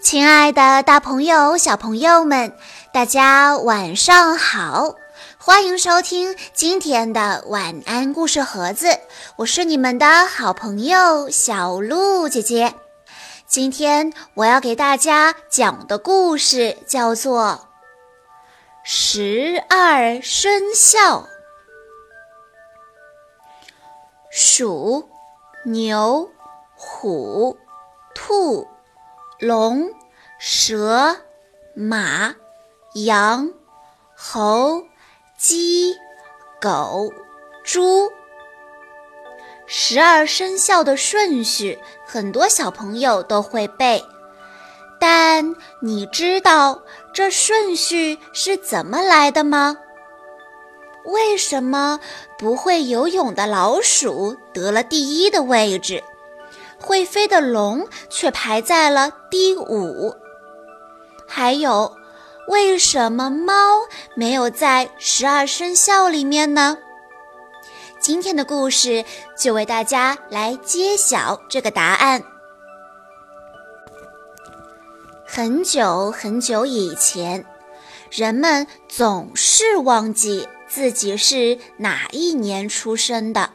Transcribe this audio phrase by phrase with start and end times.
[0.00, 2.56] 亲爱的，大朋友、小朋友们，
[2.92, 4.94] 大家晚上好！
[5.36, 8.98] 欢迎收听今天的晚安故事盒子，
[9.36, 12.74] 我是你们的好朋友小鹿姐姐。
[13.46, 17.44] 今天我要给大家讲的故事叫做
[18.84, 21.20] 《十二生肖》：
[24.30, 25.08] 鼠、
[25.64, 26.30] 牛、
[26.76, 27.58] 虎、
[28.14, 28.66] 兔。
[29.40, 29.88] 龙、
[30.40, 31.16] 蛇、
[31.72, 32.34] 马、
[32.94, 33.48] 羊、
[34.16, 34.82] 猴、
[35.38, 35.94] 鸡、
[36.60, 37.12] 狗、
[37.62, 38.10] 猪，
[39.64, 44.04] 十二生肖的顺序，很多小朋友都会背。
[44.98, 46.82] 但你知道
[47.14, 49.76] 这顺序是怎么来的吗？
[51.04, 52.00] 为什么
[52.36, 56.02] 不会游泳的老鼠得了第一的位置？
[56.80, 60.14] 会飞的龙却排在了第五。
[61.26, 61.96] 还有，
[62.48, 63.54] 为什么猫
[64.14, 66.78] 没有在十二生肖里面呢？
[68.00, 69.04] 今天的故事
[69.36, 72.22] 就为大家来揭晓这个答案。
[75.26, 77.44] 很久很久以前，
[78.10, 83.50] 人们总是忘记自己是哪一年出生的。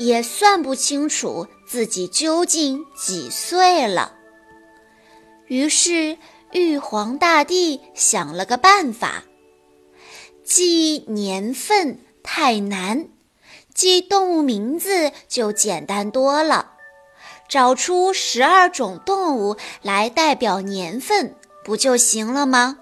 [0.00, 4.14] 也算不清楚自己究竟几岁了。
[5.46, 6.16] 于是
[6.52, 9.24] 玉皇大帝想了个办法：
[10.42, 13.10] 记年份太难，
[13.74, 16.72] 记动物名字就简单多了。
[17.46, 22.78] 找出十二种动物来代表年份，不就行了吗？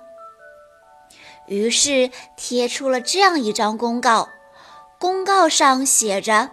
[1.48, 4.28] 于是贴出了这样一张公告，
[5.00, 6.50] 公告上写着。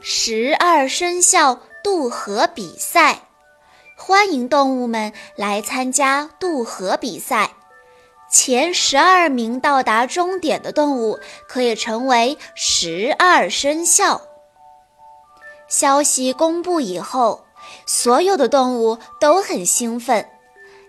[0.00, 3.22] 十二生肖渡河比赛，
[3.96, 7.50] 欢迎动物们来参加渡河比赛。
[8.30, 11.18] 前十二名到达终点的动物
[11.48, 14.20] 可以成为十二生肖。
[15.66, 17.46] 消息公布以后，
[17.86, 20.28] 所有的动物都很兴奋，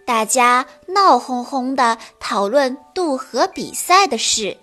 [0.05, 4.57] 大家闹哄哄地讨论渡河比赛的事。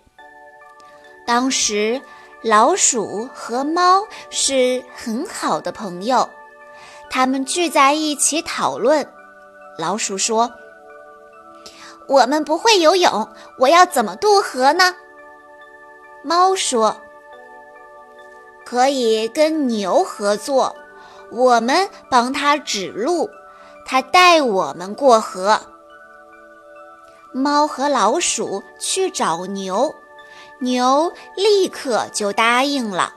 [1.27, 2.03] 当时。
[2.45, 6.29] 老鼠和猫是很好的朋友，
[7.09, 9.11] 他们聚在一起讨论。
[9.79, 10.53] 老鼠说
[12.07, 13.27] ：“我们不会游泳，
[13.59, 14.95] 我要怎么渡河呢？”
[16.23, 16.95] 猫说
[18.63, 20.77] ：“可以跟牛合作，
[21.31, 23.31] 我们帮他指路，
[23.87, 25.59] 他带我们过河。”
[27.33, 29.95] 猫和老鼠去找牛。
[30.61, 33.15] 牛立刻就答应了。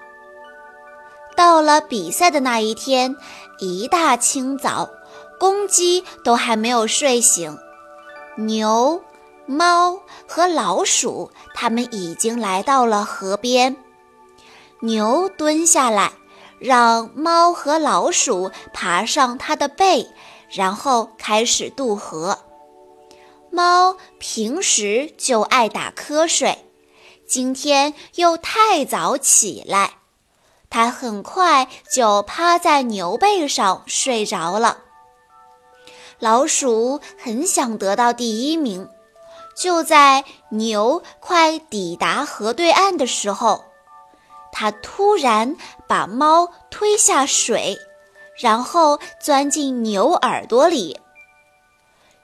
[1.35, 3.15] 到了比赛的那一天，
[3.59, 4.89] 一大清早，
[5.39, 7.57] 公鸡都还没有睡醒，
[8.37, 9.01] 牛、
[9.45, 13.77] 猫和老鼠它们已经来到了河边。
[14.81, 16.11] 牛蹲下来，
[16.59, 20.07] 让猫和老鼠爬上它的背，
[20.49, 22.39] 然后开始渡河。
[23.51, 26.66] 猫平时就爱打瞌睡。
[27.27, 29.95] 今天又太早起来，
[30.69, 34.77] 它很快就趴在牛背上睡着了。
[36.19, 38.89] 老鼠很想得到第一名，
[39.57, 43.65] 就在牛快抵达河对岸的时候，
[44.53, 47.77] 它突然把猫推下水，
[48.37, 50.97] 然后钻进牛耳朵里。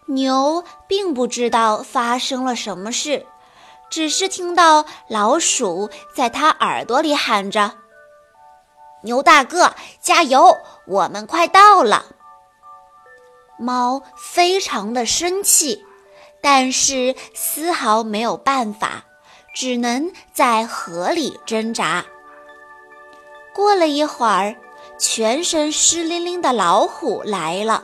[0.08, 3.25] 牛并不知道发生了什么事。
[3.94, 7.74] 只是听到老鼠在他耳朵里喊着
[9.06, 10.58] ：“牛大哥，加油！
[10.88, 12.08] 我们快到了。”
[13.59, 15.86] 猫非常的生气，
[16.42, 19.04] 但是丝毫没有办法，
[19.54, 22.04] 只能在河里挣扎。
[23.54, 24.56] 过了一会儿，
[24.98, 27.84] 全身湿淋淋的老虎来了，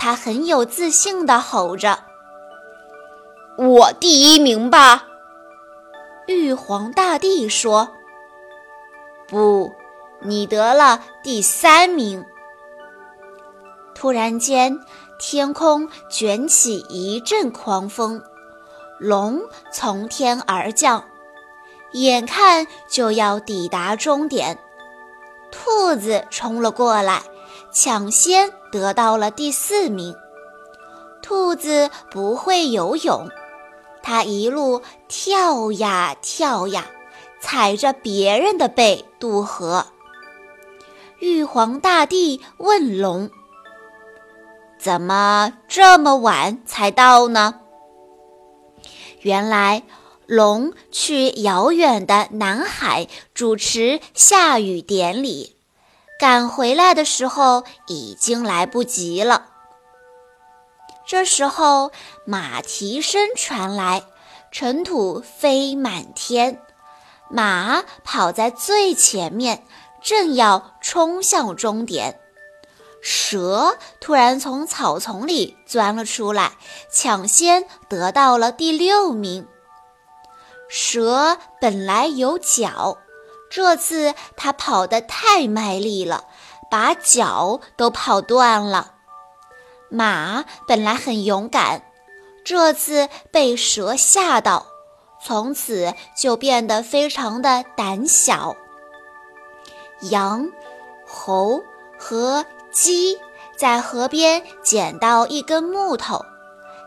[0.00, 2.00] 它很有自信地吼着
[3.56, 5.04] ：“我第一名吧！”
[6.28, 7.88] 玉皇大帝说
[9.26, 9.72] ：“不，
[10.20, 12.22] 你得了第三名。”
[13.96, 14.78] 突然间，
[15.18, 18.22] 天空卷起一阵狂风，
[18.98, 19.40] 龙
[19.72, 21.02] 从天而降，
[21.92, 24.58] 眼看就要抵达终点。
[25.50, 27.22] 兔子冲了过来，
[27.72, 30.14] 抢先得到了第四名。
[31.22, 33.26] 兔子不会游泳。
[34.02, 36.86] 它一路跳呀跳呀，
[37.40, 39.86] 踩着别人的背渡河。
[41.18, 43.30] 玉皇大帝问龙
[44.78, 47.60] ：“怎么这么晚才到呢？
[49.20, 49.82] 原来，
[50.26, 55.56] 龙去遥远的南海主持下雨典礼，
[56.20, 59.46] 赶回来的时候已经来不及了。
[61.08, 61.90] 这时候，
[62.26, 64.04] 马蹄声传来，
[64.52, 66.60] 尘土飞满天，
[67.30, 69.64] 马跑在最前面，
[70.02, 72.20] 正要冲向终点。
[73.00, 76.52] 蛇突然从草丛里钻了出来，
[76.92, 79.48] 抢先得到了第六名。
[80.68, 82.98] 蛇本来有脚，
[83.50, 86.24] 这次它跑得太卖力了，
[86.70, 88.96] 把脚都跑断了。
[89.88, 91.82] 马本来很勇敢，
[92.44, 94.66] 这次被蛇吓到，
[95.24, 98.56] 从此就变得非常的胆小。
[100.10, 100.50] 羊、
[101.06, 101.62] 猴
[101.98, 102.44] 和。
[102.70, 103.18] 鸡
[103.56, 106.24] 在河边捡到一根木头，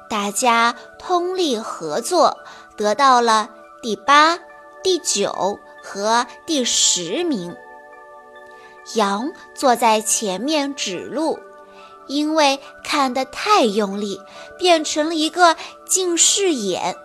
[0.08, 2.38] 大家通力合作，
[2.78, 3.50] 得到了
[3.82, 4.40] 第八、
[4.84, 7.58] 第九和第十名。
[8.94, 11.40] 羊坐在前面指路，
[12.08, 14.20] 因为看得太用力，
[14.58, 15.56] 变成了一个
[15.86, 16.96] 近视眼。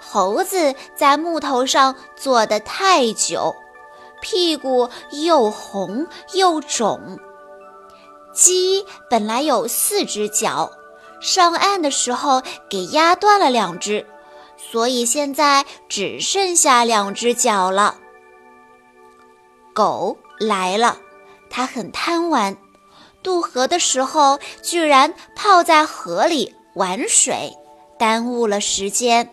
[0.00, 3.54] 猴子在木头上坐得太久，
[4.20, 7.18] 屁股又红又肿。
[8.32, 10.70] 鸡本来有四只脚，
[11.20, 14.06] 上岸的时候给压断了两只，
[14.56, 17.96] 所以现在只剩下两只脚了。
[19.74, 20.98] 狗来了，
[21.48, 22.56] 它很贪玩，
[23.22, 27.56] 渡河的时候居然泡在河里玩水，
[27.98, 29.30] 耽误了时间。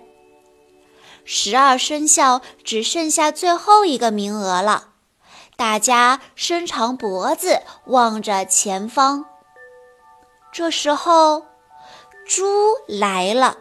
[1.26, 4.86] 十二生肖只剩下最后一个名额了。
[5.56, 9.26] 大家伸长脖子望着前方。
[10.52, 11.46] 这时候，
[12.26, 12.46] 猪
[12.88, 13.58] 来了，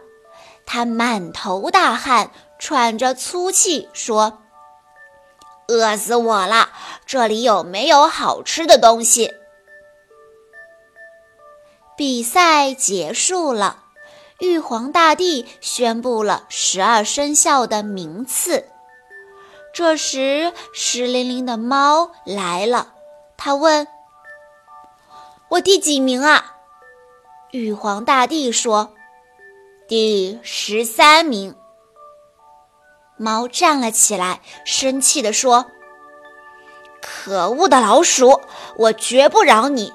[0.65, 4.39] 它满头大汗，喘着粗气说
[5.67, 6.69] ：“饿死我了！
[7.05, 9.33] 这里有没有好吃的东西？”
[11.99, 13.83] 比赛结束了，
[14.39, 18.69] 玉皇大帝宣布了十二生肖的名次。
[19.73, 22.93] 这时，湿淋淋的猫来了。
[23.35, 23.85] 他问
[25.51, 26.55] ：“我第几名啊？”
[27.51, 28.93] 玉皇大帝说
[29.85, 31.53] ：“第十三名。”
[33.19, 35.65] 猫站了起来，生气地说
[37.03, 38.39] ：“可恶的老鼠，
[38.77, 39.91] 我绝不饶你！”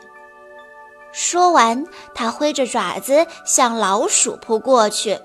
[1.15, 5.17] 说完，它挥着爪子向老鼠扑过去。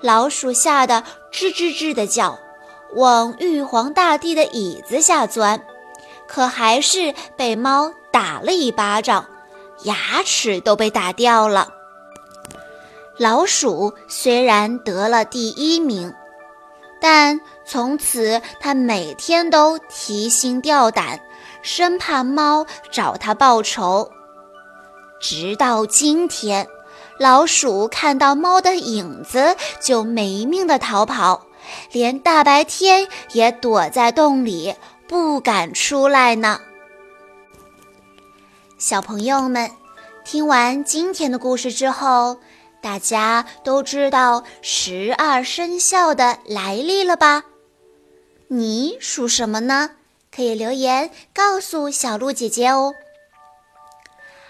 [0.00, 1.02] 老鼠吓得
[1.32, 2.38] 吱吱吱地叫。
[2.94, 5.62] 往玉皇大帝的椅子下钻，
[6.26, 9.26] 可还是被猫打了一巴掌，
[9.82, 11.72] 牙齿都被打掉了。
[13.16, 16.12] 老鼠虽然得了第一名，
[17.00, 21.20] 但从此它每天都提心吊胆，
[21.62, 24.10] 生怕猫找它报仇。
[25.20, 26.66] 直到今天，
[27.18, 31.46] 老鼠看到猫的影子就没命的逃跑。
[31.92, 34.74] 连大白天也躲在洞里，
[35.06, 36.58] 不敢出来呢。
[38.78, 39.70] 小朋友们，
[40.24, 42.38] 听完今天的故事之后，
[42.80, 47.44] 大家都知道十二生肖的来历了吧？
[48.48, 49.90] 你属什么呢？
[50.34, 52.94] 可以留言告诉小鹿姐姐哦。